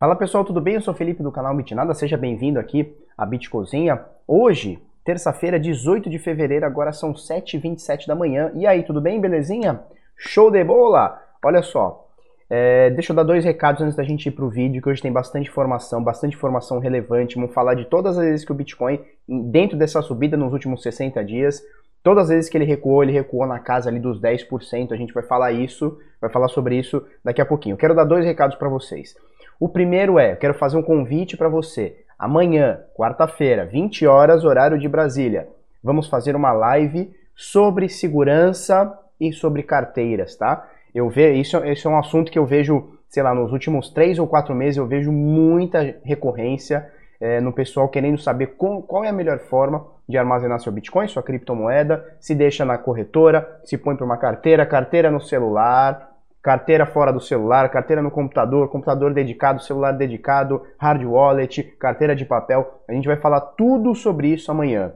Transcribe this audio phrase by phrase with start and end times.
[0.00, 0.76] Fala pessoal, tudo bem?
[0.76, 4.00] Eu sou Felipe do canal Bitnada, seja bem-vindo aqui à Bitcozinha.
[4.26, 8.50] Hoje, terça-feira, 18 de fevereiro, agora são 7h27 da manhã.
[8.54, 9.20] E aí, tudo bem?
[9.20, 9.78] Belezinha?
[10.16, 11.20] Show de bola!
[11.44, 12.08] Olha só,
[12.48, 15.02] é, deixa eu dar dois recados antes da gente ir para o vídeo, que hoje
[15.02, 17.34] tem bastante informação, bastante informação relevante.
[17.34, 18.98] Vamos falar de todas as vezes que o Bitcoin,
[19.28, 21.62] dentro dessa subida nos últimos 60 dias,
[22.02, 24.92] todas as vezes que ele recuou, ele recuou na casa ali dos 10%.
[24.92, 27.76] A gente vai falar isso, vai falar sobre isso daqui a pouquinho.
[27.76, 29.14] Quero dar dois recados para vocês.
[29.60, 31.98] O primeiro é, eu quero fazer um convite para você.
[32.18, 35.48] Amanhã, quarta-feira, 20 horas, horário de Brasília,
[35.84, 40.66] vamos fazer uma live sobre segurança e sobre carteiras, tá?
[40.94, 44.18] Eu vejo isso, esse é um assunto que eu vejo, sei lá, nos últimos três
[44.18, 49.10] ou quatro meses eu vejo muita recorrência é, no pessoal querendo saber com, qual é
[49.10, 53.94] a melhor forma de armazenar seu Bitcoin, sua criptomoeda, se deixa na corretora, se põe
[53.94, 56.09] para uma carteira, carteira no celular,
[56.42, 62.24] carteira fora do celular, carteira no computador, computador dedicado, celular dedicado, hard wallet, carteira de
[62.24, 62.82] papel.
[62.88, 64.92] A gente vai falar tudo sobre isso amanhã.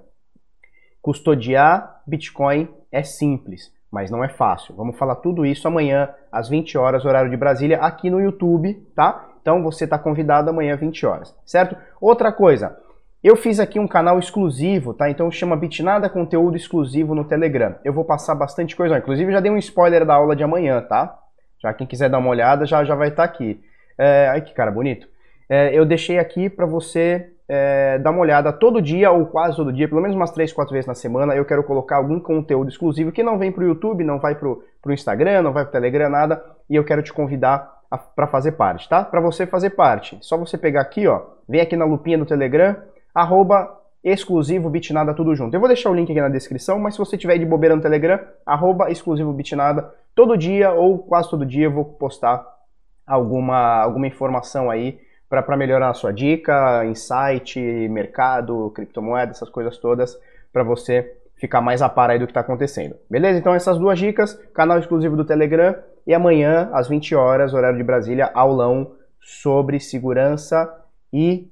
[1.03, 4.75] Custodiar Bitcoin é simples, mas não é fácil.
[4.75, 9.29] Vamos falar tudo isso amanhã às 20 horas, horário de Brasília, aqui no YouTube, tá?
[9.43, 11.77] Então você está convidado amanhã às 20 horas, certo?
[12.01, 12.79] Outra coisa,
[13.23, 15.11] eu fiz aqui um canal exclusivo, tá?
[15.11, 17.75] Então chama Bitnada Conteúdo Exclusivo no Telegram.
[17.85, 21.24] Eu vou passar bastante coisa, inclusive já dei um spoiler da aula de amanhã, tá?
[21.65, 23.59] Já quem quiser dar uma olhada já, já vai estar tá aqui.
[23.97, 25.09] É, ai que cara bonito.
[25.49, 29.73] É, eu deixei aqui para você é, dar uma olhada todo dia ou quase todo
[29.73, 31.35] dia, pelo menos umas 3, 4 vezes na semana.
[31.35, 34.47] Eu quero colocar algum conteúdo exclusivo que não vem para o YouTube, não vai para
[34.47, 36.45] o Instagram, não vai para o Telegram, nada.
[36.69, 37.73] E eu quero te convidar
[38.15, 39.03] para fazer parte, tá?
[39.03, 42.77] Para você fazer parte, só você pegar aqui, ó, vem aqui na lupinha do Telegram,
[43.15, 43.71] arroba
[44.05, 45.55] exclusivo bitnada tudo junto.
[45.55, 47.81] Eu vou deixar o link aqui na descrição, mas se você tiver de bobeira no
[47.81, 52.47] Telegram, arroba exclusivo bitnada, todo dia ou quase todo dia eu vou postar
[53.07, 60.17] alguma, alguma informação aí para melhorar a sua dica, insight, mercado, criptomoeda, essas coisas todas,
[60.53, 62.95] para você ficar mais a par aí do que está acontecendo.
[63.11, 63.39] Beleza?
[63.39, 65.75] Então essas duas dicas, canal exclusivo do Telegram
[66.07, 70.73] e amanhã às 20 horas, horário de Brasília, aulão sobre segurança
[71.13, 71.49] e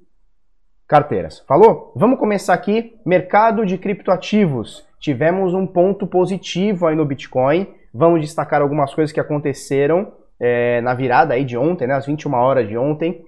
[0.92, 1.42] carteiras.
[1.48, 1.90] Falou?
[1.96, 3.00] Vamos começar aqui.
[3.02, 4.86] Mercado de criptoativos.
[5.00, 7.66] Tivemos um ponto positivo aí no Bitcoin.
[7.94, 12.34] Vamos destacar algumas coisas que aconteceram é, na virada aí de ontem, né, às 21
[12.34, 13.24] horas de ontem,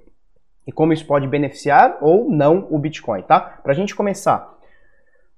[0.66, 3.40] e como isso pode beneficiar ou não o Bitcoin, tá?
[3.40, 4.46] Para a gente começar,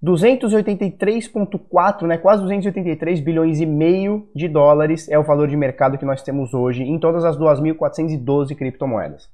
[0.03, 6.05] 283,4, né, quase 283 bilhões e meio de dólares é o valor de mercado que
[6.05, 9.31] nós temos hoje em todas as 2.412 criptomoedas.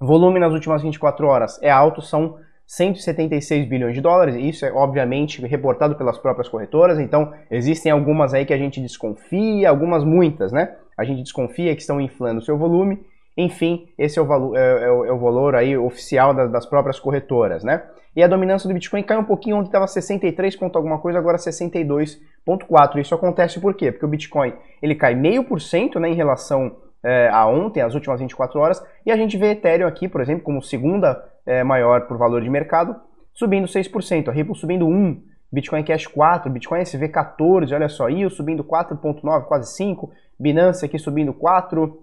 [0.00, 4.36] Volume nas últimas 24 horas é alto, são 176 bilhões de dólares.
[4.36, 9.68] Isso é obviamente reportado pelas próprias corretoras, então existem algumas aí que a gente desconfia,
[9.68, 10.74] algumas muitas, né?
[10.96, 13.04] A gente desconfia que estão inflando o seu volume.
[13.36, 17.00] Enfim, esse é o, valor, é, é, é o valor aí oficial das, das, próprias
[17.00, 17.82] corretoras, né?
[18.14, 21.36] E a dominância do Bitcoin cai um pouquinho, onde estava 63 ponto alguma coisa, agora
[21.36, 22.98] 62,4.
[22.98, 23.90] Isso acontece por quê?
[23.90, 27.94] Porque o Bitcoin ele cai meio por cento né, em relação é, a ontem, as
[27.94, 32.06] últimas 24 horas, e a gente vê Ethereum aqui, por exemplo, como segunda é, maior
[32.08, 32.96] por valor de mercado,
[33.34, 35.18] subindo 6%, a Ripple subindo 1%,
[35.52, 40.98] Bitcoin Cash 4, Bitcoin SV 14, olha só, IO subindo 4.9, quase 5, Binance aqui
[40.98, 42.02] subindo 4,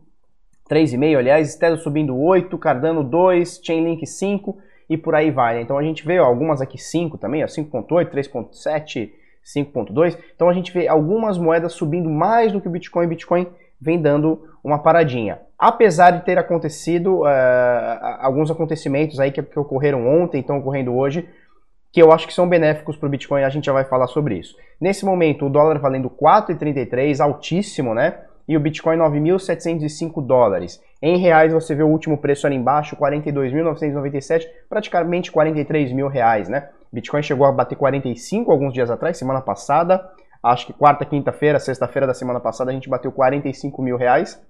[0.69, 4.57] 3,5, aliás, Stellar subindo 8, Cardano 2, Chainlink 5
[4.89, 5.55] e por aí vai.
[5.55, 5.61] Né?
[5.63, 9.11] Então a gente vê ó, algumas aqui 5 também, 5.8, 3.7,
[9.43, 10.17] 5.2.
[10.33, 13.47] Então a gente vê algumas moedas subindo mais do que o Bitcoin, Bitcoin
[13.81, 15.39] vem dando uma paradinha.
[15.57, 17.27] Apesar de ter acontecido uh,
[18.19, 21.27] alguns acontecimentos aí que, que, ocorreram ontem, estão ocorrendo hoje,
[21.91, 24.37] que eu acho que são benéficos para o Bitcoin, a gente já vai falar sobre
[24.37, 24.55] isso.
[24.79, 28.19] Nesse momento, o dólar valendo 4,33, altíssimo, né?
[28.47, 30.81] E o Bitcoin 9.705 dólares.
[31.01, 36.69] Em reais, você vê o último preço ali embaixo, 42.997, praticamente 43 mil reais, né?
[36.91, 40.09] Bitcoin chegou a bater 45 alguns dias atrás, semana passada,
[40.43, 44.41] Acho que quarta, quinta-feira, sexta-feira da semana passada a gente bateu 45 mil reais.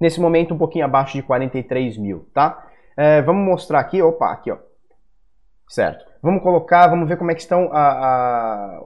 [0.00, 2.66] Nesse momento um pouquinho abaixo de 43 mil, tá?
[2.96, 4.56] É, vamos mostrar aqui, opa, aqui ó.
[5.68, 6.04] Certo.
[6.22, 8.80] Vamos colocar, vamos ver como é que estão a, a,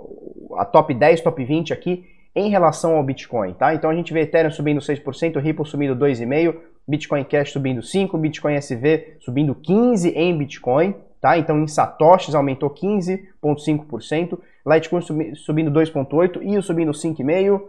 [0.58, 2.04] a top 10, top 20 aqui
[2.34, 3.74] em relação ao Bitcoin, tá?
[3.74, 6.56] Então a gente vê Ethereum subindo 6%, Ripple subindo 2,5%,
[6.86, 11.36] Bitcoin Cash subindo 5%, Bitcoin SV subindo 15% em Bitcoin, tá?
[11.36, 15.00] Então em satoshis aumentou 15,5%, Litecoin
[15.34, 17.60] subindo 2,8%, IO subindo 5,5%,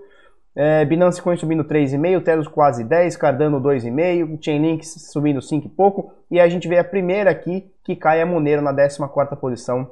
[0.56, 6.14] é, Binance Coin subindo 3,5%, Telos quase 10%, Cardano 2,5%, Chainlink subindo 5 e pouco,
[6.30, 9.92] e a gente vê a primeira aqui que cai a Monero na 14ª posição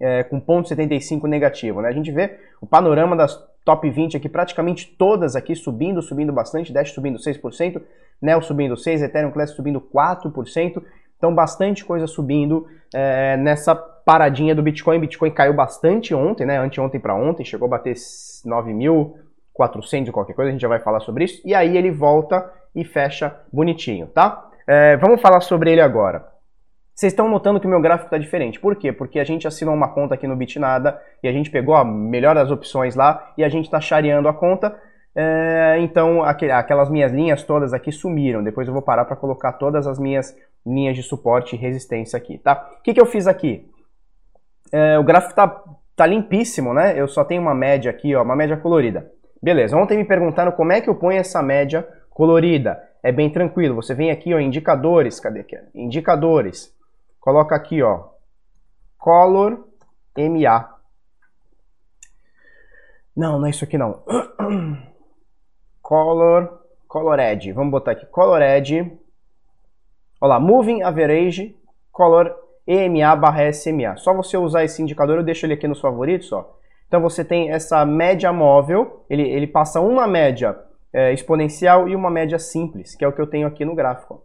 [0.00, 1.80] é, com 0,75 negativo.
[1.80, 1.88] Né?
[1.88, 6.72] A gente vê o panorama das top 20 aqui, praticamente todas aqui subindo, subindo bastante,
[6.72, 7.80] Dash subindo 6%,
[8.20, 10.82] Neo subindo 6%, Ethereum Classic subindo 4%,
[11.16, 14.98] então bastante coisa subindo é, nessa paradinha do Bitcoin.
[14.98, 16.58] Bitcoin caiu bastante ontem, né?
[16.58, 21.00] Anteontem para ontem, chegou a bater 9.400 e qualquer coisa, a gente já vai falar
[21.00, 21.40] sobre isso.
[21.44, 24.48] E aí ele volta e fecha bonitinho, tá?
[24.66, 26.30] É, vamos falar sobre ele agora.
[26.94, 28.60] Vocês estão notando que o meu gráfico está diferente.
[28.60, 28.92] Por quê?
[28.92, 32.34] Porque a gente assinou uma conta aqui no Bitnada e a gente pegou a melhor
[32.34, 34.76] das opções lá e a gente está chareando a conta.
[35.14, 38.42] É, então aquelas minhas linhas todas aqui sumiram.
[38.42, 42.38] Depois eu vou parar para colocar todas as minhas linhas de suporte e resistência aqui,
[42.38, 42.70] tá?
[42.78, 43.68] O que, que eu fiz aqui?
[44.72, 45.62] É, o gráfico está
[45.94, 46.98] tá limpíssimo, né?
[46.98, 49.12] Eu só tenho uma média aqui, ó, uma média colorida.
[49.42, 52.82] Beleza, ontem me perguntaram como é que eu ponho essa média colorida.
[53.02, 55.58] É bem tranquilo, você vem aqui, ó, indicadores, cadê aqui?
[55.74, 56.74] Indicadores.
[57.20, 58.08] Coloca aqui, ó,
[58.96, 59.68] color
[60.16, 60.72] MA.
[63.14, 64.02] Não, não é isso aqui não.
[65.82, 67.52] color, colored.
[67.52, 68.98] Vamos botar aqui, colored.
[70.20, 71.56] Olha lá, moving average,
[71.90, 73.96] color EMA barra SMA.
[73.96, 76.58] Só você usar esse indicador, eu deixo ele aqui nos favoritos, ó.
[76.86, 80.58] Então você tem essa média móvel, ele, ele passa uma média
[80.92, 84.22] é, exponencial e uma média simples, que é o que eu tenho aqui no gráfico.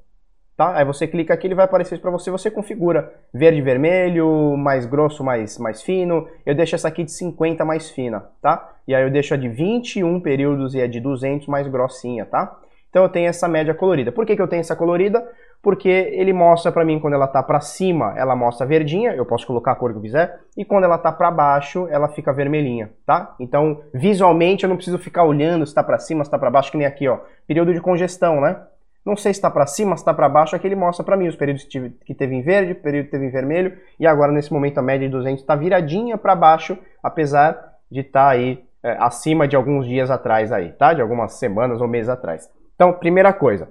[0.57, 0.75] Tá?
[0.75, 4.87] Aí você clica aqui, ele vai aparecer isso para você, você configura verde vermelho, mais
[4.87, 6.27] grosso, mais, mais fino.
[6.43, 8.75] Eu deixo essa aqui de 50 mais fina, tá?
[8.87, 12.59] E aí eu deixo a de 21 períodos e a de 200 mais grossinha, tá?
[12.89, 14.11] Então eu tenho essa média colorida.
[14.11, 15.23] Por que, que eu tenho essa colorida?
[15.67, 19.45] Porque ele mostra para mim quando ela tá para cima, ela mostra verdinha, eu posso
[19.45, 22.89] colocar a cor que eu quiser, e quando ela tá para baixo, ela fica vermelhinha,
[23.05, 23.35] tá?
[23.37, 26.71] Então, visualmente eu não preciso ficar olhando se tá para cima, se tá para baixo,
[26.71, 28.61] que nem aqui, ó, período de congestão, né?
[29.05, 31.27] Não sei se está para cima, se está para baixo, aqui ele mostra para mim
[31.27, 34.77] os períodos que teve em verde, período que teve em vermelho, e agora nesse momento
[34.77, 39.45] a média de 200 está viradinha para baixo, apesar de estar tá aí é, acima
[39.45, 40.93] de alguns dias atrás aí, tá?
[40.93, 42.49] De algumas semanas ou meses atrás.
[42.73, 43.67] Então, primeira coisa.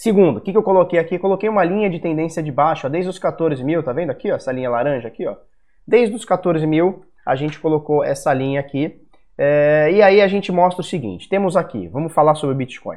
[0.00, 1.18] Segundo, o que, que eu coloquei aqui?
[1.18, 4.32] Coloquei uma linha de tendência de baixo, ó, desde os 14 mil, tá vendo aqui,
[4.32, 5.36] ó, essa linha laranja aqui, ó.
[5.86, 8.98] Desde os 14 mil, a gente colocou essa linha aqui.
[9.36, 12.96] É, e aí a gente mostra o seguinte, temos aqui, vamos falar sobre o Bitcoin.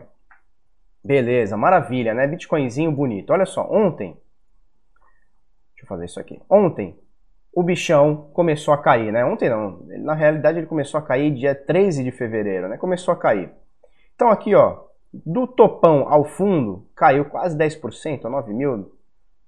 [1.04, 2.26] Beleza, maravilha, né?
[2.26, 3.34] Bitcoinzinho bonito.
[3.34, 4.14] Olha só, ontem.
[5.72, 6.40] Deixa eu fazer isso aqui.
[6.50, 6.98] Ontem,
[7.54, 9.26] o bichão começou a cair, né?
[9.26, 9.86] Ontem não.
[10.00, 12.78] Na realidade, ele começou a cair dia 13 de fevereiro, né?
[12.78, 13.52] Começou a cair.
[14.16, 14.93] Então, aqui, ó.
[15.13, 18.92] Do topão ao fundo, caiu quase 10%, 9 mil.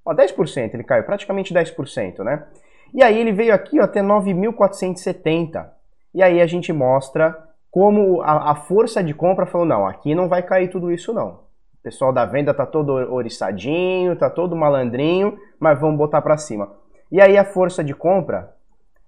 [0.05, 2.45] Ó, 10% ele caiu, praticamente 10%, né?
[2.93, 5.67] E aí ele veio aqui ó, até 9.470.
[6.13, 7.35] E aí a gente mostra
[7.71, 11.45] como a, a, força de compra falou, não, aqui não vai cair tudo isso não
[11.85, 16.75] pessoal da venda tá todo oriçadinho, tá todo malandrinho, mas vamos botar para cima.
[17.11, 18.55] E aí a força de compra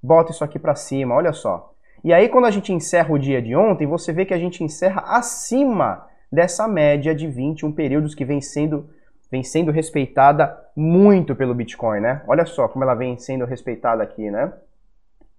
[0.01, 1.73] bota isso aqui para cima, olha só.
[2.03, 4.63] E aí quando a gente encerra o dia de ontem, você vê que a gente
[4.63, 8.89] encerra acima dessa média de 21 períodos que vem sendo
[9.29, 12.21] vem sendo respeitada muito pelo Bitcoin, né?
[12.27, 14.53] Olha só como ela vem sendo respeitada aqui, né?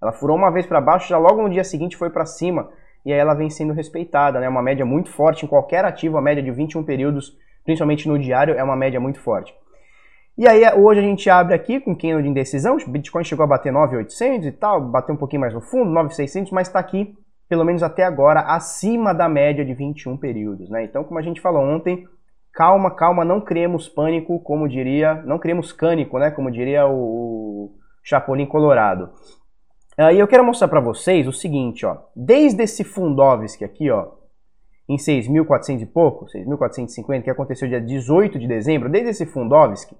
[0.01, 2.71] Ela furou uma vez para baixo, já logo no dia seguinte foi para cima
[3.05, 4.49] e aí ela vem sendo respeitada, né?
[4.49, 8.55] Uma média muito forte em qualquer ativo, a média de 21 períodos, principalmente no diário,
[8.55, 9.55] é uma média muito forte.
[10.37, 13.47] E aí hoje a gente abre aqui com quem de indecisão, o Bitcoin chegou a
[13.47, 17.17] bater 9.800 e tal, bateu um pouquinho mais no fundo, 9.600, mas está aqui,
[17.49, 20.85] pelo menos até agora, acima da média de 21 períodos, né?
[20.85, 22.07] Então, como a gente falou ontem,
[22.53, 26.31] calma, calma, não criemos pânico, como diria, não criemos cânico, né?
[26.31, 29.11] Como diria o Chapolin Colorado.
[29.99, 31.97] Uh, e eu quero mostrar para vocês o seguinte, ó.
[32.15, 34.13] Desde esse Fundovsk aqui, ó,
[34.89, 39.93] em 6.400 e pouco, 6.450, que aconteceu dia 18 de dezembro, desde esse Fundovsk,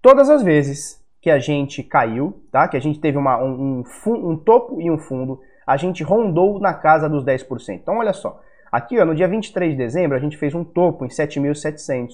[0.00, 2.68] todas as vezes que a gente caiu, tá?
[2.68, 5.40] Que a gente teve uma, um, um, um topo e um fundo,
[5.70, 7.76] a gente rondou na casa dos 10%.
[7.76, 8.40] Então, olha só.
[8.72, 12.10] Aqui, ó, no dia 23 de dezembro, a gente fez um topo em 7.700.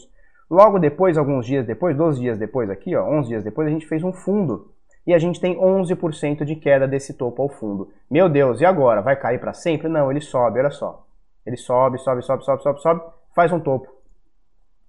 [0.51, 3.87] Logo depois, alguns dias depois, 12 dias depois aqui, ó, 11 dias depois, a gente
[3.87, 4.75] fez um fundo
[5.07, 7.91] e a gente tem 11% de queda desse topo ao fundo.
[8.11, 9.01] Meu Deus, e agora?
[9.01, 9.89] Vai cair para sempre?
[9.89, 11.07] Não, ele sobe, olha só.
[11.47, 13.01] Ele sobe, sobe, sobe, sobe, sobe, sobe,
[13.35, 13.89] faz um topo.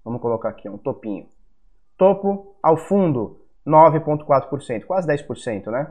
[0.04, 1.26] Vamos colocar aqui um topinho.
[1.98, 5.90] Topo ao fundo, 9,4%, quase 10%, né?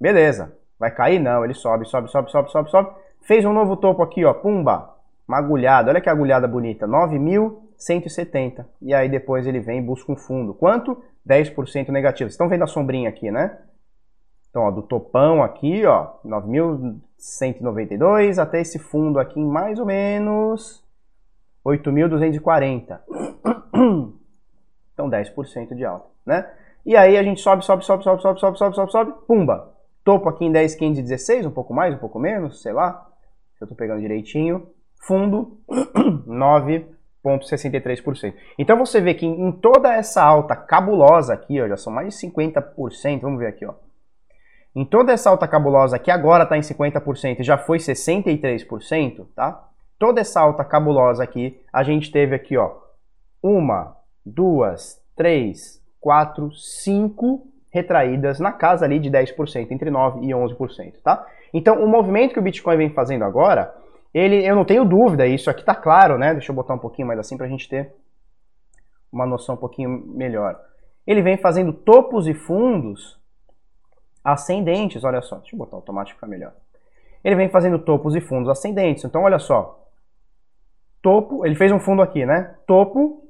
[0.00, 0.56] Beleza.
[0.78, 1.18] Vai cair?
[1.18, 2.90] Não, ele sobe, sobe, sobe, sobe, sobe, sobe.
[3.22, 4.92] Fez um novo topo aqui, ó, pumba.
[5.26, 8.66] Uma agulhada, olha que agulhada bonita, 9.170.
[8.82, 10.52] E aí depois ele vem e busca um fundo.
[10.52, 11.02] Quanto?
[11.26, 12.28] 10% negativo.
[12.28, 13.58] Vocês estão vendo a sombrinha aqui, né?
[14.50, 20.84] Então, ó, do topão aqui, ó, 9.192 até esse fundo aqui em mais ou menos
[21.66, 23.00] 8.240.
[24.92, 26.48] Então, 10% de alta, né?
[26.86, 29.73] E aí a gente sobe, sobe, sobe, sobe, sobe, sobe, sobe, sobe, sobe, pumba.
[30.04, 33.10] Topo aqui em 10,516, um pouco mais, um pouco menos, sei lá.
[33.56, 34.68] Se eu estou pegando direitinho.
[35.00, 35.58] Fundo,
[36.28, 38.34] 9,63%.
[38.58, 42.26] Então você vê que em toda essa alta cabulosa aqui, ó, já são mais de
[42.26, 43.74] 50%, vamos ver aqui, ó.
[44.76, 49.68] Em toda essa alta cabulosa que agora está em 50% e já foi 63%, tá?
[49.98, 52.76] Toda essa alta cabulosa aqui, a gente teve aqui, ó,
[53.42, 60.94] uma, duas, três, quatro, cinco retraídas na casa ali de 10%, entre 9% e 11%,
[61.02, 61.26] tá?
[61.52, 63.74] Então, o movimento que o Bitcoin vem fazendo agora,
[64.14, 66.32] ele, eu não tenho dúvida, isso aqui tá claro, né?
[66.32, 67.92] Deixa eu botar um pouquinho mais assim para a gente ter
[69.12, 70.56] uma noção um pouquinho melhor.
[71.04, 73.20] Ele vem fazendo topos e fundos
[74.22, 76.54] ascendentes, olha só, deixa eu botar automático para melhor.
[77.24, 79.84] Ele vem fazendo topos e fundos ascendentes, então olha só.
[81.02, 82.54] Topo, ele fez um fundo aqui, né?
[82.68, 83.28] Topo,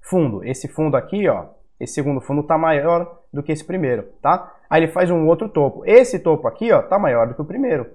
[0.00, 0.44] fundo.
[0.44, 1.46] Esse fundo aqui, ó,
[1.80, 4.52] esse segundo fundo está maior do que esse primeiro, tá?
[4.68, 5.82] Aí ele faz um outro topo.
[5.86, 7.86] Esse topo aqui, ó, tá maior do que o primeiro.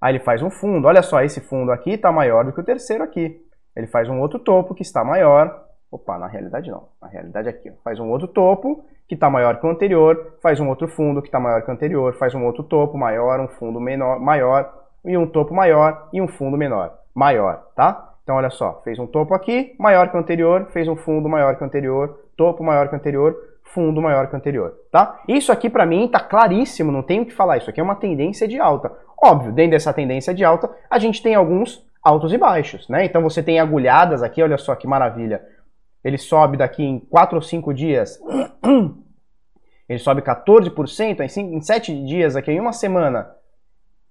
[0.00, 0.86] Aí ele faz um fundo.
[0.86, 3.40] Olha só, esse fundo aqui está maior do que o terceiro aqui.
[3.74, 5.64] Ele faz um outro topo que está maior.
[5.90, 6.88] Opa, na realidade não.
[7.00, 7.74] Na realidade aqui, ó.
[7.82, 11.28] Faz um outro topo que está maior que o anterior, faz um outro fundo que
[11.28, 14.72] está maior que o anterior, faz um outro topo maior, um fundo menor, maior,
[15.04, 18.11] e um topo maior e um fundo menor, maior, tá?
[18.22, 21.56] Então olha só, fez um topo aqui, maior que o anterior, fez um fundo maior
[21.56, 25.20] que o anterior, topo maior que o anterior, fundo maior que o anterior, tá?
[25.26, 27.96] Isso aqui para mim tá claríssimo, não tenho o que falar, isso aqui é uma
[27.96, 28.92] tendência de alta.
[29.20, 33.04] Óbvio, dentro dessa tendência de alta, a gente tem alguns altos e baixos, né?
[33.04, 35.42] Então você tem agulhadas aqui, olha só que maravilha.
[36.04, 38.20] Ele sobe daqui em 4 ou 5 dias,
[39.88, 43.30] ele sobe 14%, em 7 dias aqui, em uma semana,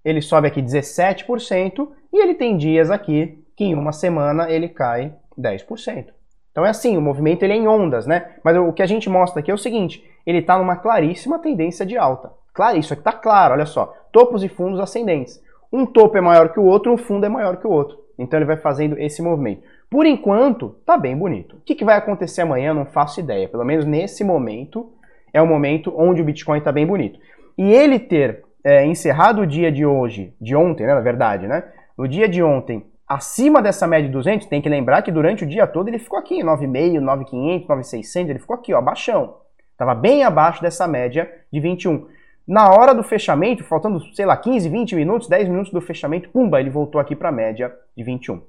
[0.04, 5.14] ele sobe aqui 17%, e ele tem dias aqui que em uma semana ele cai
[5.40, 6.08] 10%.
[6.52, 8.32] Então é assim, o movimento ele é em ondas, né?
[8.44, 11.86] Mas o que a gente mostra aqui é o seguinte, ele está numa claríssima tendência
[11.86, 12.32] de alta.
[12.56, 15.40] Claro, isso aqui está claro, olha só, topos e fundos ascendentes.
[15.72, 18.00] Um topo é maior que o outro, um fundo é maior que o outro.
[18.18, 19.62] Então ele vai fazendo esse movimento.
[19.92, 21.58] Por enquanto, tá bem bonito.
[21.58, 23.48] O que, que vai acontecer amanhã, não faço ideia.
[23.48, 24.92] Pelo menos nesse momento,
[25.32, 27.20] é o momento onde o Bitcoin está bem bonito.
[27.56, 31.64] E ele ter é, encerrado o dia de hoje, de ontem, né, na verdade, né?
[31.96, 35.48] No dia de ontem, acima dessa média de 200, tem que lembrar que durante o
[35.48, 39.36] dia todo ele ficou aqui, 9,5, 9,500, 9,600, ele ficou aqui, ó, baixão.
[39.72, 42.08] Estava bem abaixo dessa média de 21.
[42.48, 46.60] Na hora do fechamento, faltando, sei lá, 15, 20 minutos, 10 minutos do fechamento, pumba,
[46.60, 48.42] ele voltou aqui para a média de 21.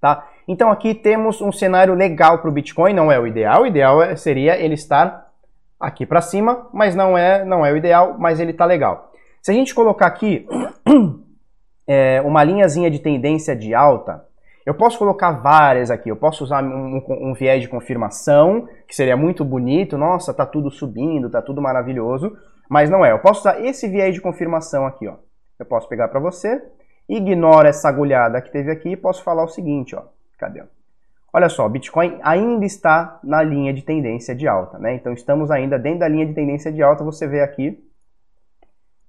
[0.00, 0.26] Tá?
[0.48, 4.02] Então aqui temos um cenário legal para o Bitcoin, não é o ideal, o ideal
[4.02, 5.30] é, seria ele estar
[5.78, 9.12] aqui para cima, mas não é, não é o ideal, mas ele está legal.
[9.42, 10.46] Se a gente colocar aqui
[11.92, 14.24] é, uma linhazinha de tendência de alta,
[14.64, 16.08] eu posso colocar várias aqui.
[16.08, 19.98] Eu posso usar um, um, viés de confirmação, que seria muito bonito.
[19.98, 22.38] Nossa, tá tudo subindo, tá tudo maravilhoso.
[22.68, 23.10] Mas não é.
[23.10, 25.16] Eu posso usar esse viés de confirmação aqui, ó.
[25.58, 26.62] Eu posso pegar para você,
[27.08, 30.02] ignora essa agulhada que teve aqui e posso falar o seguinte, ó.
[30.38, 30.62] Cadê?
[31.32, 34.94] Olha só, Bitcoin ainda está na linha de tendência de alta, né?
[34.94, 37.02] Então estamos ainda dentro da linha de tendência de alta.
[37.02, 37.82] Você vê aqui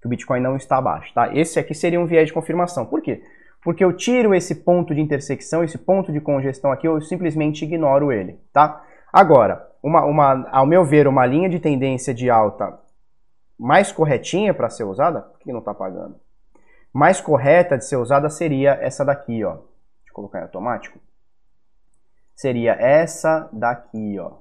[0.02, 1.34] que o Bitcoin não está abaixo, tá?
[1.34, 2.86] Esse aqui seria um viés de confirmação.
[2.86, 3.24] Por quê?
[3.64, 8.12] Porque eu tiro esse ponto de intersecção, esse ponto de congestão aqui, eu simplesmente ignoro
[8.12, 8.84] ele, tá?
[9.14, 12.80] Agora, uma, uma, ao meu ver, uma linha de tendência de alta
[13.60, 16.20] mais corretinha para ser usada, por que não está pagando?
[16.92, 19.52] Mais correta de ser usada seria essa daqui, ó.
[19.52, 21.00] Deixa eu colocar em automático.
[22.36, 24.40] Seria essa daqui, ó.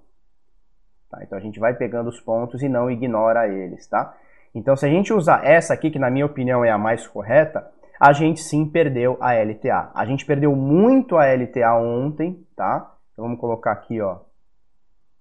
[1.11, 4.17] Tá, então a gente vai pegando os pontos e não ignora eles, tá?
[4.55, 7.71] Então, se a gente usar essa aqui, que na minha opinião é a mais correta,
[8.01, 9.91] a gente sim perdeu a LTA.
[9.95, 12.95] A gente perdeu muito a LTA ontem, tá?
[13.13, 14.13] Então vamos colocar aqui, ó.
[14.13, 14.19] A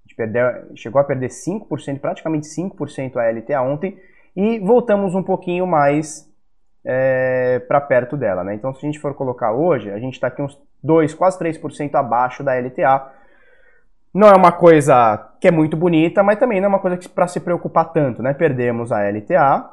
[0.06, 0.46] gente perdeu,
[0.76, 4.00] chegou a perder 5%, praticamente 5% a LTA ontem,
[4.36, 6.28] e voltamos um pouquinho mais
[6.86, 8.56] é, para perto dela, né?
[8.56, 11.94] Então, se a gente for colocar hoje, a gente está aqui uns 2, quase 3%
[11.96, 13.12] abaixo da LTA,
[14.14, 17.28] não é uma coisa que é muito bonita, mas também não é uma coisa para
[17.28, 18.34] se preocupar tanto, né?
[18.34, 19.70] Perdemos a LTA,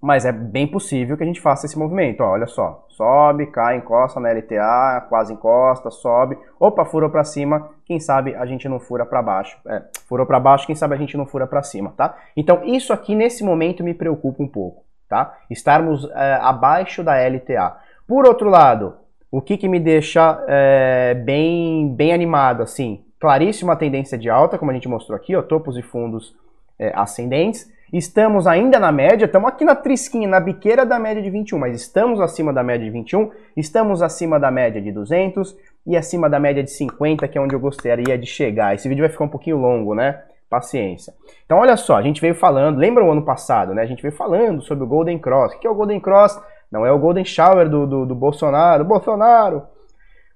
[0.00, 2.20] mas é bem possível que a gente faça esse movimento.
[2.20, 7.70] Ó, olha só, sobe, cai, encosta na LTA, quase encosta, sobe, opa, furou para cima,
[7.84, 9.58] quem sabe a gente não fura para baixo.
[9.66, 12.16] É, furou para baixo, quem sabe a gente não fura para cima, tá?
[12.36, 15.36] Então isso aqui nesse momento me preocupa um pouco, tá?
[15.50, 17.76] Estarmos é, abaixo da LTA.
[18.06, 18.94] Por outro lado,
[19.30, 24.70] o que, que me deixa é, bem, bem animado, assim, claríssima tendência de alta, como
[24.70, 26.36] a gente mostrou aqui, ó, topos e fundos
[26.78, 27.70] é, ascendentes.
[27.92, 31.74] Estamos ainda na média, estamos aqui na trisquinha, na biqueira da média de 21, mas
[31.74, 35.56] estamos acima da média de 21, estamos acima da média de 200
[35.86, 38.74] e acima da média de 50, que é onde eu gostaria de chegar.
[38.74, 40.22] Esse vídeo vai ficar um pouquinho longo, né?
[40.50, 41.14] Paciência.
[41.46, 43.82] Então, olha só, a gente veio falando, lembra o ano passado, né?
[43.82, 45.54] A gente veio falando sobre o Golden Cross.
[45.54, 46.38] O que é o Golden Cross?
[46.70, 48.84] Não é o Golden Shower do, do, do Bolsonaro.
[48.84, 49.62] Bolsonaro!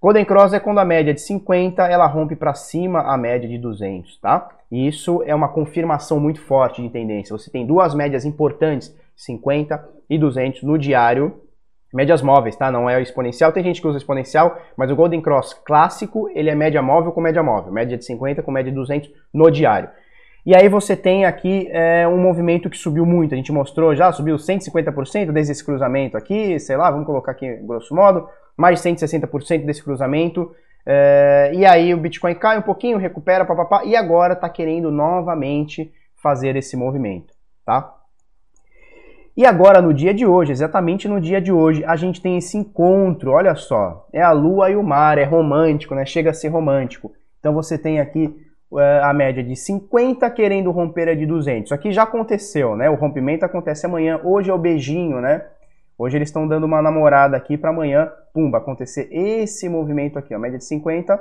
[0.02, 3.56] Golden Cross é quando a média de 50 ela rompe para cima a média de
[3.56, 4.48] 200, tá?
[4.68, 7.38] E isso é uma confirmação muito forte de tendência.
[7.38, 9.80] Você tem duas médias importantes, 50
[10.10, 11.40] e 200 no diário,
[11.94, 12.68] médias móveis, tá?
[12.68, 13.52] Não é exponencial.
[13.52, 17.20] Tem gente que usa exponencial, mas o Golden Cross clássico, ele é média móvel com
[17.20, 19.88] média móvel, média de 50 com média de 200 no diário.
[20.44, 23.34] E aí você tem aqui é, um movimento que subiu muito.
[23.34, 27.54] A gente mostrou já, subiu 150% desde esse cruzamento aqui, sei lá, vamos colocar aqui
[27.58, 30.54] grosso modo, mais de 160% desse cruzamento.
[30.84, 35.92] É, e aí o Bitcoin cai um pouquinho, recupera, papapá, e agora está querendo novamente
[36.16, 37.32] fazer esse movimento,
[37.64, 37.96] tá?
[39.34, 42.58] E agora, no dia de hoje, exatamente no dia de hoje, a gente tem esse
[42.58, 46.04] encontro, olha só, é a lua e o mar, é romântico, né?
[46.04, 47.10] Chega a ser romântico.
[47.40, 48.34] Então você tem aqui
[48.78, 51.64] é, a média de 50 querendo romper a de 200.
[51.64, 52.90] Isso aqui já aconteceu, né?
[52.90, 54.20] O rompimento acontece amanhã.
[54.22, 55.42] Hoje é o beijinho, né?
[56.02, 60.38] Hoje eles estão dando uma namorada aqui para amanhã, pumba, acontecer esse movimento aqui, a
[60.38, 61.16] média de 50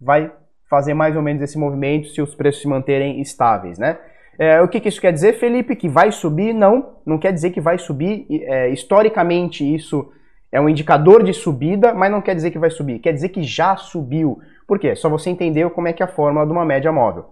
[0.00, 0.32] vai
[0.70, 3.98] fazer mais ou menos esse movimento se os preços se manterem estáveis, né?
[4.38, 5.76] É, o que, que, isso quer dizer, Felipe?
[5.76, 6.54] Que vai subir?
[6.54, 8.26] Não, não quer dizer que vai subir.
[8.30, 10.10] É, historicamente, isso
[10.50, 13.00] é um indicador de subida, mas não quer dizer que vai subir.
[13.00, 14.40] Quer dizer que já subiu.
[14.66, 14.96] Por quê?
[14.96, 17.26] Só você entender como é que é a fórmula de uma média móvel.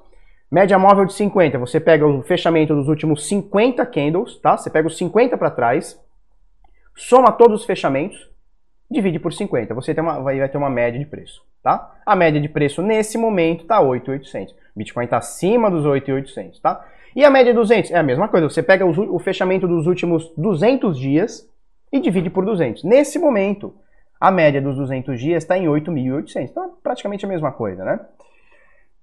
[0.51, 4.59] Média móvel de 50, você pega o fechamento dos últimos 50 candles, tá?
[4.59, 5.99] Você pega os 50 para trás,
[7.01, 8.29] soma todos os fechamentos,
[8.91, 9.75] divide por 50.
[9.75, 11.99] Você tem uma, vai, vai ter uma média de preço, tá?
[12.05, 14.55] A média de preço nesse momento está 8.800.
[14.77, 16.85] Bitcoin está acima dos 8.800, tá?
[17.17, 17.91] E a média de 200?
[17.91, 18.49] É a mesma coisa.
[18.49, 21.49] Você pega o, o fechamento dos últimos 200 dias
[21.93, 22.85] e divide por 200.
[22.85, 23.75] Nesse momento,
[24.21, 26.51] a média dos 200 dias está em 8.800.
[26.51, 28.01] Então, é praticamente a mesma coisa, né?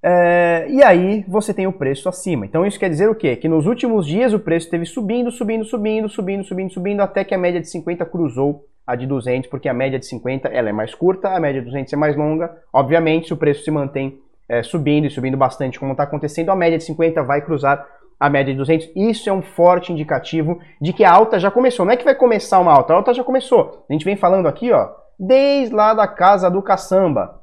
[0.03, 2.45] É, e aí você tem o preço acima.
[2.45, 3.35] Então isso quer dizer o quê?
[3.35, 7.33] Que nos últimos dias o preço esteve subindo, subindo, subindo, subindo, subindo, subindo, até que
[7.33, 10.71] a média de 50 cruzou a de 200, porque a média de 50 ela é
[10.71, 12.55] mais curta, a média de 200 é mais longa.
[12.71, 16.55] Obviamente, se o preço se mantém é, subindo e subindo bastante, como está acontecendo, a
[16.55, 17.85] média de 50 vai cruzar
[18.19, 18.89] a média de 200.
[18.95, 21.85] Isso é um forte indicativo de que a alta já começou.
[21.85, 23.85] Não é que vai começar uma alta, a alta já começou.
[23.89, 27.41] A gente vem falando aqui, ó, desde lá da casa do caçamba.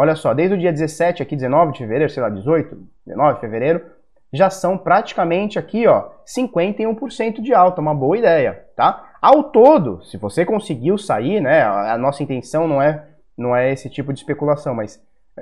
[0.00, 2.74] Olha só, desde o dia 17 aqui, 19 de fevereiro, sei lá, 18,
[3.06, 3.84] 19 de fevereiro,
[4.32, 9.10] já são praticamente aqui, ó, 51% de alta, uma boa ideia, tá?
[9.20, 13.90] Ao todo, se você conseguiu sair, né, a nossa intenção não é não é esse
[13.90, 14.98] tipo de especulação, mas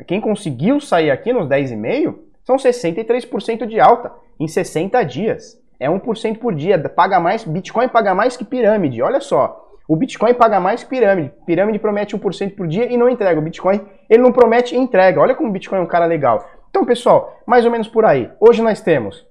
[0.08, 5.56] quem conseguiu sair aqui nos 10,5 são 63% de alta em 60 dias.
[5.78, 9.00] É 1% por dia, paga mais, Bitcoin paga mais que pirâmide.
[9.02, 11.32] Olha só, o Bitcoin paga mais que pirâmide.
[11.46, 13.40] Pirâmide promete 1% por dia e não entrega.
[13.40, 15.18] O Bitcoin, ele não promete entrega.
[15.18, 16.46] Olha como o Bitcoin é um cara legal.
[16.68, 18.30] Então, pessoal, mais ou menos por aí.
[18.38, 19.26] Hoje nós temos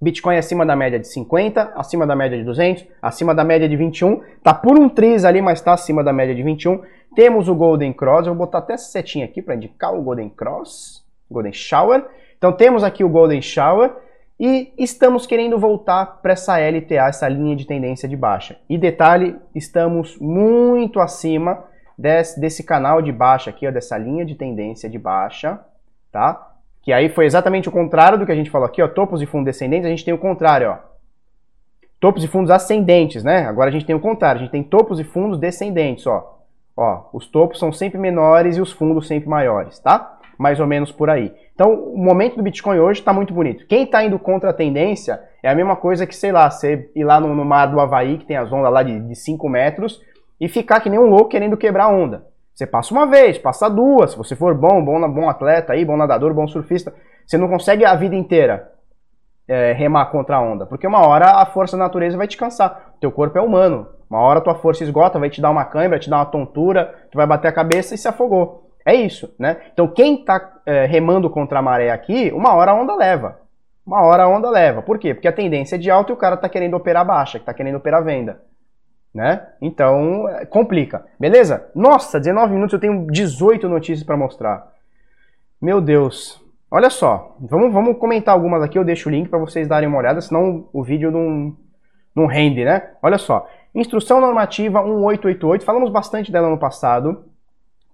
[0.00, 3.76] Bitcoin acima da média de 50, acima da média de 200, acima da média de
[3.76, 4.22] 21.
[4.42, 6.80] Tá por um triz ali, mas tá acima da média de 21.
[7.14, 8.26] Temos o Golden Cross.
[8.26, 12.02] Eu vou botar até essa setinha aqui para indicar o Golden Cross, Golden Shower.
[12.38, 13.92] Então temos aqui o Golden Shower.
[14.44, 18.58] E estamos querendo voltar para essa LTA, essa linha de tendência de baixa.
[18.68, 21.62] E detalhe, estamos muito acima
[21.96, 25.60] desse, desse canal de baixa aqui, ó, dessa linha de tendência de baixa,
[26.10, 26.54] tá?
[26.82, 29.26] Que aí foi exatamente o contrário do que a gente falou aqui, ó, topos e
[29.26, 30.78] fundos descendentes, a gente tem o contrário, ó.
[32.00, 33.46] Topos e fundos ascendentes, né?
[33.46, 36.40] Agora a gente tem o contrário, a gente tem topos e fundos descendentes, ó.
[36.76, 40.18] Ó, os topos são sempre menores e os fundos sempre maiores, tá?
[40.36, 41.32] Mais ou menos por aí.
[41.62, 43.64] Então, o momento do Bitcoin hoje está muito bonito.
[43.68, 47.04] Quem está indo contra a tendência é a mesma coisa que, sei lá, você ir
[47.04, 50.02] lá no, no mar do Havaí, que tem as ondas lá de 5 metros,
[50.40, 52.26] e ficar que nem um louco querendo quebrar a onda.
[52.52, 55.96] Você passa uma vez, passa duas, se você for bom, bom, bom atleta aí, bom
[55.96, 56.92] nadador, bom surfista,
[57.24, 58.72] você não consegue a vida inteira
[59.46, 62.92] é, remar contra a onda, porque uma hora a força da natureza vai te cansar.
[62.96, 63.86] O teu corpo é humano.
[64.10, 67.16] Uma hora tua força esgota, vai te dar uma câimbra, te dar uma tontura, tu
[67.16, 68.71] vai bater a cabeça e se afogou.
[68.84, 69.58] É isso, né?
[69.72, 73.40] Então quem está é, remando contra a maré aqui, uma hora a onda leva.
[73.84, 74.82] Uma hora a onda leva.
[74.82, 75.14] Por quê?
[75.14, 77.76] Porque a tendência é de alta e o cara está querendo operar baixa, está querendo
[77.76, 78.40] operar venda.
[79.12, 79.46] Né?
[79.60, 81.04] Então, é, complica.
[81.18, 81.70] Beleza?
[81.74, 84.72] Nossa, 19 minutos eu tenho 18 notícias para mostrar.
[85.60, 86.40] Meu Deus.
[86.70, 89.98] Olha só, vamos, vamos comentar algumas aqui, eu deixo o link para vocês darem uma
[89.98, 91.54] olhada, senão o vídeo não,
[92.16, 92.92] não rende, né?
[93.02, 97.26] Olha só, Instrução Normativa 1888, falamos bastante dela no passado,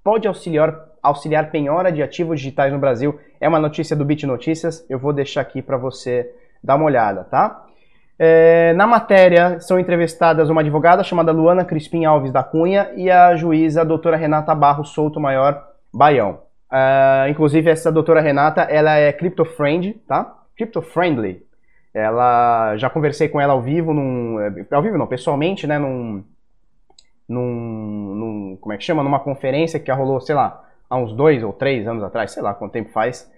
[0.08, 3.20] pode auxiliar, auxiliar penhora de ativos digitais no Brasil.
[3.38, 6.32] É uma notícia do Bit Notícias, eu vou deixar aqui para você
[6.64, 7.66] dar uma olhada, tá?
[8.18, 13.36] É, na matéria são entrevistadas uma advogada chamada Luana Crispim Alves da Cunha e a
[13.36, 16.38] juíza a doutora Renata Barros Souto Maior Baião.
[16.72, 20.38] Uh, inclusive essa doutora Renata, ela é crypto friend, tá?
[20.56, 21.42] crypto friendly.
[21.92, 26.24] Ela já conversei com ela ao vivo, num, é, ao vivo não, pessoalmente, né, num,
[27.28, 31.42] num, num, como é que chama, numa conferência que rolou, sei lá, há uns dois
[31.42, 33.30] ou três anos atrás, sei lá quanto tempo faz.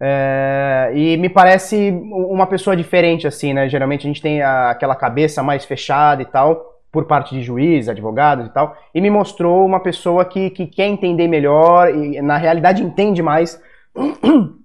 [0.00, 3.68] É, e me parece uma pessoa diferente, assim, né?
[3.68, 7.88] Geralmente a gente tem a, aquela cabeça mais fechada e tal, por parte de juízes,
[7.88, 12.36] advogados e tal, e me mostrou uma pessoa que, que quer entender melhor e, na
[12.36, 13.62] realidade, entende mais.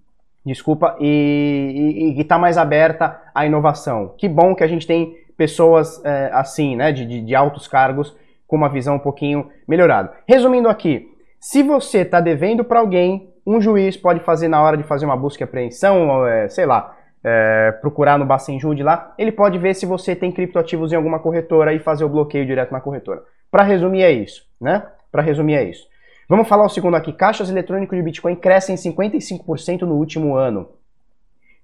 [0.46, 4.14] desculpa, e, e, está mais aberta à inovação.
[4.18, 8.16] Que bom que a gente tem pessoas é, assim, né, de, de, de altos cargos,
[8.56, 10.14] com uma visão um pouquinho melhorada.
[10.26, 11.10] Resumindo aqui,
[11.42, 15.18] se você está devendo para alguém, um juiz pode fazer na hora de fazer uma
[15.18, 19.86] busca e apreensão, é, sei lá, é, procurar no Bacenjude lá, ele pode ver se
[19.86, 23.24] você tem criptoativos em alguma corretora e fazer o bloqueio direto na corretora.
[23.52, 24.84] Para resumir é isso, né?
[25.12, 25.86] Para resumir é isso.
[26.30, 27.12] Vamos falar o segundo aqui.
[27.12, 30.70] Caixas eletrônicos de Bitcoin crescem 55% no último ano.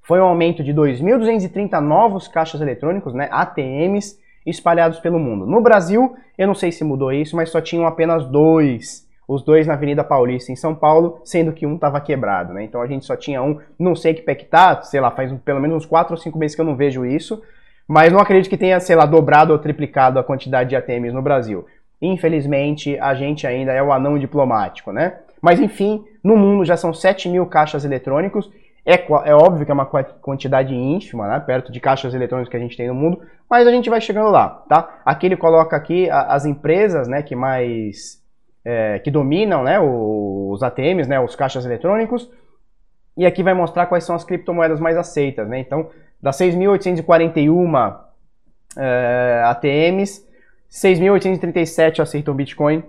[0.02, 5.46] Foi um aumento de 2.230 novos caixas eletrônicos, né, ATMs, espalhados pelo mundo.
[5.46, 9.66] No Brasil, eu não sei se mudou isso, mas só tinham apenas dois os dois
[9.66, 12.64] na Avenida Paulista, em São Paulo, sendo que um estava quebrado, né?
[12.66, 15.32] Então a gente só tinha um, não sei que pé que tá, sei lá, faz
[15.46, 17.42] pelo menos uns 4 ou 5 meses que eu não vejo isso,
[17.88, 21.22] mas não acredito que tenha, sei lá, dobrado ou triplicado a quantidade de ATMs no
[21.22, 21.66] Brasil.
[22.02, 25.20] Infelizmente, a gente ainda é o anão diplomático, né?
[25.42, 28.52] Mas enfim, no mundo já são 7 mil caixas eletrônicos.
[28.86, 31.40] É, é óbvio que é uma quantidade ínfima, né?
[31.40, 34.32] Perto de caixas eletrônicas que a gente tem no mundo, mas a gente vai chegando
[34.32, 35.02] lá, tá?
[35.06, 38.22] Aqui ele coloca aqui as empresas, né, que mais
[38.66, 42.30] é, que dominam né, os ATMs, né, os caixas eletrônicos.
[43.16, 45.48] E aqui vai mostrar quais são as criptomoedas mais aceitas.
[45.48, 45.60] Né?
[45.60, 45.90] Então,
[46.22, 48.00] das 6.841
[48.78, 50.26] é, ATMs,
[50.72, 52.84] 6.837 aceitam Bitcoin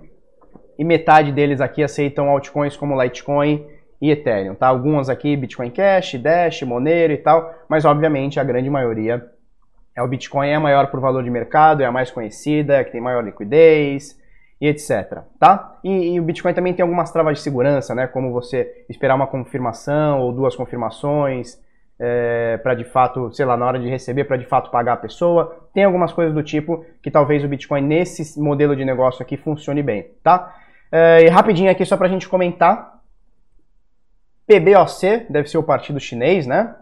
[0.78, 3.66] e metade deles aqui aceitam altcoins como Litecoin
[4.02, 4.56] e Ethereum.
[4.56, 4.66] Tá?
[4.66, 9.24] Algumas aqui Bitcoin Cash, Dash, Monero e tal, mas obviamente a grande maioria
[9.96, 12.84] é o Bitcoin, é a maior por valor de mercado, é a mais conhecida, é
[12.84, 14.20] que tem maior liquidez,
[14.60, 15.22] e etc.
[15.38, 15.76] Tá?
[15.84, 18.06] E, e, o Bitcoin também tem algumas travas de segurança, né?
[18.06, 21.60] Como você esperar uma confirmação ou duas confirmações
[21.98, 24.96] é, para de fato, sei lá, na hora de receber, para de fato pagar a
[24.96, 25.68] pessoa.
[25.74, 29.82] Tem algumas coisas do tipo que talvez o Bitcoin nesse modelo de negócio aqui funcione
[29.82, 30.54] bem, tá?
[30.90, 33.01] É, e rapidinho aqui só para a gente comentar.
[34.60, 36.74] PBOC deve ser o partido chinês, né?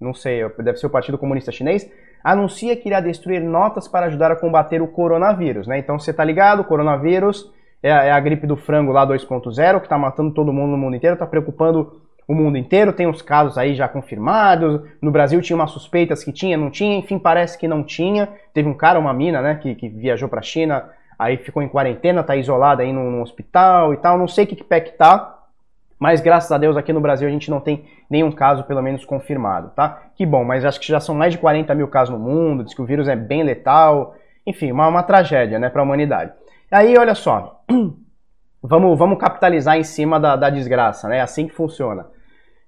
[0.00, 1.88] Não sei, deve ser o Partido Comunista Chinês
[2.24, 5.66] anuncia que irá destruir notas para ajudar a combater o coronavírus.
[5.66, 5.78] Né?
[5.78, 9.78] Então você está ligado, o coronavírus é a, é a, gripe do frango lá 2.0,
[9.78, 12.94] que está matando todo mundo no mundo inteiro, está preocupando o mundo inteiro.
[12.94, 14.80] Tem uns casos aí já confirmados.
[15.02, 18.30] No Brasil tinha umas suspeitas que tinha, não tinha, enfim, parece que não tinha.
[18.54, 21.68] Teve um cara, uma mina, né, que, que viajou para a China, aí ficou em
[21.68, 24.16] quarentena, está isolada aí no, no, hospital e tal.
[24.16, 25.33] Não sei que, que pé que tá.
[25.98, 29.04] Mas graças a Deus aqui no Brasil a gente não tem nenhum caso, pelo menos,
[29.04, 30.02] confirmado, tá?
[30.14, 32.74] Que bom, mas acho que já são mais de 40 mil casos no mundo, diz
[32.74, 34.14] que o vírus é bem letal,
[34.46, 36.32] enfim, uma, uma tragédia, né, para a humanidade.
[36.70, 37.62] Aí, olha só,
[38.62, 41.18] vamos, vamos capitalizar em cima da, da desgraça, né?
[41.18, 42.06] É assim que funciona.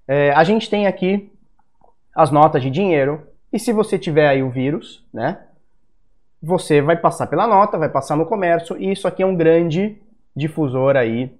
[0.07, 1.33] É, a gente tem aqui
[2.15, 5.41] as notas de dinheiro, e se você tiver aí o vírus, né,
[6.43, 10.01] você vai passar pela nota, vai passar no comércio, e isso aqui é um grande
[10.35, 11.37] difusor aí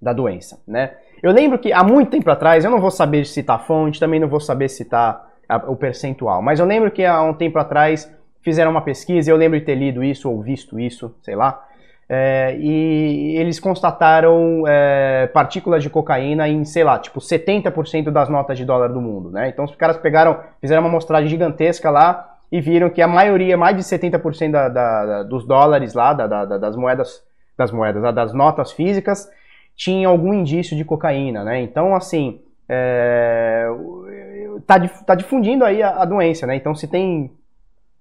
[0.00, 0.92] da doença, né?
[1.22, 4.20] Eu lembro que há muito tempo atrás, eu não vou saber citar a fonte, também
[4.20, 8.12] não vou saber citar a, o percentual, mas eu lembro que há um tempo atrás
[8.42, 11.64] fizeram uma pesquisa, eu lembro de ter lido isso ou visto isso, sei lá,
[12.08, 18.56] é, e eles constataram é, partículas de cocaína em, sei lá, tipo 70% das notas
[18.56, 19.48] de dólar do mundo, né?
[19.48, 23.76] Então os caras pegaram, fizeram uma amostragem gigantesca lá e viram que a maioria, mais
[23.76, 27.22] de 70% da, da, da, dos dólares lá, das moedas,
[27.58, 29.28] das moedas, das notas físicas,
[29.78, 31.62] tinha algum indício de cocaína, né?
[31.62, 33.64] Então, assim, é,
[34.66, 36.56] tá, tá difundindo aí a, a, doença, né?
[36.56, 37.30] Então, se tem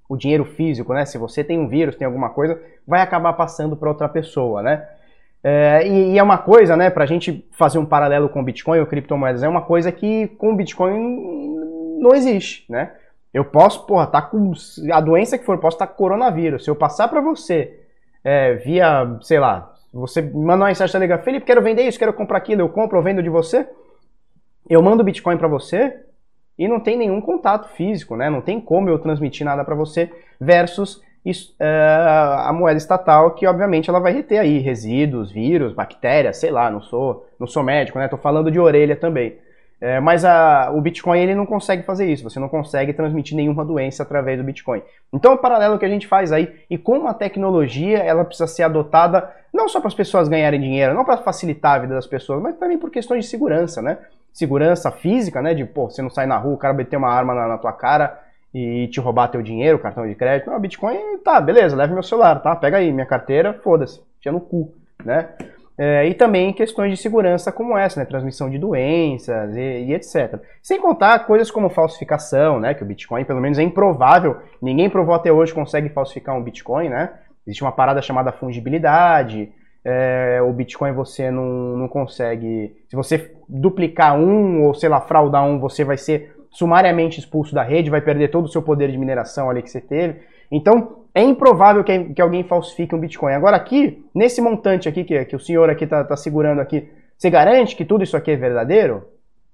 [0.09, 1.05] o dinheiro físico, né?
[1.05, 4.87] Se você tem um vírus, tem alguma coisa, vai acabar passando para outra pessoa, né?
[5.43, 8.79] É, e, e, é uma coisa, né, para a gente fazer um paralelo com Bitcoin
[8.79, 11.59] ou criptomoedas, é uma coisa que com Bitcoin
[11.99, 12.91] não existe, né?
[13.31, 14.51] Eu posso, porra, tá com
[14.91, 16.63] a doença que for, posso estar tá coronavírus.
[16.63, 17.81] Se eu passar para você
[18.23, 22.37] é, via, sei lá, você manda uma mensagem liga, Felipe, quero vender isso, quero comprar
[22.37, 23.67] aquilo, eu compro ou vendo de você.
[24.69, 26.01] Eu mando Bitcoin para você
[26.57, 28.29] e não tem nenhum contato físico, né?
[28.29, 33.45] Não tem como eu transmitir nada para você versus isso, uh, a moeda estatal, que
[33.45, 37.99] obviamente ela vai reter aí resíduos, vírus, bactérias, sei lá, não sou, não sou médico,
[37.99, 38.07] né?
[38.07, 39.37] Tô falando de orelha também.
[39.79, 43.63] É, mas a, o Bitcoin ele não consegue fazer isso, você não consegue transmitir nenhuma
[43.63, 44.81] doença através do Bitcoin.
[45.13, 48.63] Então, o paralelo que a gente faz aí, e como a tecnologia ela precisa ser
[48.63, 52.41] adotada não só para as pessoas ganharem dinheiro, não para facilitar a vida das pessoas,
[52.41, 53.99] mas também por questões de segurança, né?
[54.37, 55.55] segurança física, né?
[55.55, 57.73] De, pô, você não sai na rua, o cara meter uma arma na, na tua
[57.73, 58.19] cara
[58.53, 60.51] e te roubar teu dinheiro, cartão de crédito.
[60.51, 62.55] Não, Bitcoin, tá, beleza, leve meu celular, tá?
[62.55, 64.71] Pega aí minha carteira, foda-se, tinha no cu,
[65.03, 65.29] né?
[65.77, 68.05] É, e também questões de segurança como essa, né?
[68.05, 70.39] Transmissão de doenças e, e, etc.
[70.61, 72.73] Sem contar coisas como falsificação, né?
[72.73, 74.37] Que o Bitcoin, pelo menos, é improvável.
[74.59, 77.11] Ninguém provou até hoje consegue falsificar um Bitcoin, né?
[77.45, 79.51] Existe uma parada chamada fungibilidade.
[79.85, 82.75] É, o Bitcoin você não, não consegue.
[82.89, 87.61] Se você duplicar um ou, sei lá, fraudar um, você vai ser sumariamente expulso da
[87.61, 90.21] rede, vai perder todo o seu poder de mineração ali que você teve.
[90.51, 93.33] Então, é improvável que, que alguém falsifique um Bitcoin.
[93.33, 97.27] Agora aqui, nesse montante aqui que, que o senhor aqui está tá segurando aqui, você
[97.31, 99.03] garante que tudo isso aqui é verdadeiro?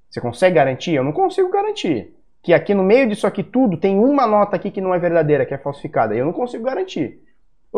[0.10, 0.93] Você consegue garantir?
[0.93, 2.13] Eu não consigo garantir.
[2.41, 5.45] Que aqui no meio disso aqui tudo tem uma nota aqui que não é verdadeira,
[5.45, 6.13] que é falsificada.
[6.13, 7.21] Eu não consigo garantir.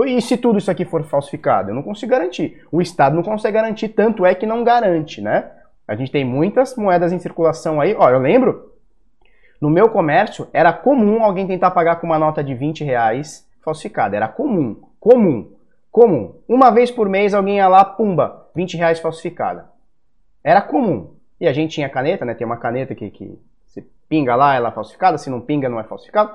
[0.08, 1.70] E se tudo isso aqui for falsificado?
[1.70, 2.66] Eu não consigo garantir.
[2.72, 5.52] O Estado não consegue garantir, tanto é que não garante, né?
[5.88, 7.96] A gente tem muitas moedas em circulação aí.
[7.96, 8.74] Ó, eu lembro,
[9.62, 14.16] no meu comércio, era comum alguém tentar pagar com uma nota de 20 reais falsificada.
[14.16, 15.52] Era comum, comum,
[15.92, 16.36] comum.
[16.48, 19.70] Uma vez por mês alguém ia lá, pumba, 20 reais falsificada.
[20.44, 21.16] Era comum.
[21.42, 22.34] E a gente tinha caneta, né?
[22.34, 25.80] Tem uma caneta que, que se pinga lá, ela é falsificada, se não pinga, não
[25.80, 26.32] é falsificada.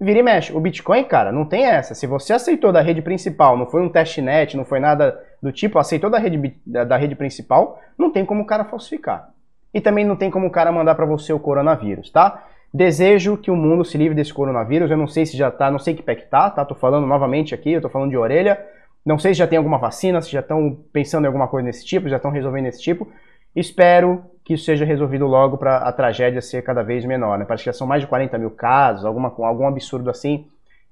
[0.00, 0.52] Vira e mexe.
[0.54, 1.94] O Bitcoin, cara, não tem essa.
[1.94, 5.78] Se você aceitou da rede principal, não foi um testnet, não foi nada do tipo,
[5.78, 9.30] aceitou da rede, da, da rede principal, não tem como o cara falsificar.
[9.74, 12.46] E também não tem como o cara mandar para você o coronavírus, tá?
[12.72, 14.90] Desejo que o mundo se livre desse coronavírus.
[14.90, 16.64] Eu não sei se já tá, não sei que pé que tá, tá?
[16.64, 18.64] Tô falando novamente aqui, eu tô falando de orelha.
[19.04, 21.84] Não sei se já tem alguma vacina, se já estão pensando em alguma coisa desse
[21.84, 23.08] tipo, já estão resolvendo esse tipo.
[23.56, 27.38] Espero que isso seja resolvido logo para a tragédia ser cada vez menor.
[27.38, 27.44] Né?
[27.44, 30.46] Parece que já são mais de 40 mil casos, alguma, algum absurdo assim.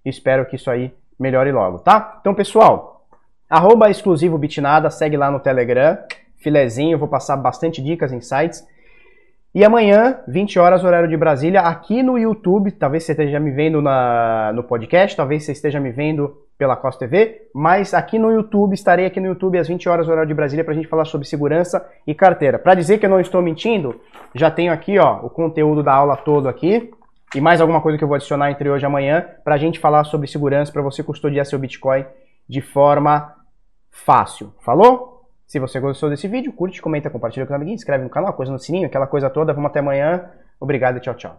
[0.05, 2.19] Espero que isso aí melhore logo, tá?
[2.21, 3.05] Então, pessoal,
[3.49, 5.99] arroba exclusivo Bitnada, segue lá no Telegram,
[6.39, 8.67] filezinho, vou passar bastante dicas, insights.
[9.55, 13.81] E amanhã, 20 horas, horário de Brasília, aqui no YouTube, talvez você esteja me vendo
[13.81, 18.75] na, no podcast, talvez você esteja me vendo pela Costa TV, mas aqui no YouTube,
[18.75, 21.27] estarei aqui no YouTube às 20 horas, horário de Brasília, para a gente falar sobre
[21.27, 22.59] segurança e carteira.
[22.59, 23.99] Para dizer que eu não estou mentindo,
[24.35, 26.91] já tenho aqui ó, o conteúdo da aula todo aqui,
[27.35, 29.79] e mais alguma coisa que eu vou adicionar entre hoje e amanhã, para a gente
[29.79, 32.05] falar sobre segurança, para você custodiar seu Bitcoin
[32.47, 33.35] de forma
[33.91, 34.53] fácil.
[34.61, 35.18] Falou?
[35.49, 38.53] Se você gostou desse vídeo, curte, comenta, compartilha com os amiguinhos, inscreve no canal, coisa
[38.53, 39.55] no sininho, aquela coisa toda.
[39.55, 40.31] Vamos até amanhã.
[40.61, 41.39] Obrigado e tchau, tchau.